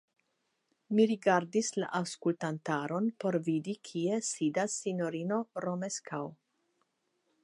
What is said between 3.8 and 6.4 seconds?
kie sidas sinjorino Romeskaŭ.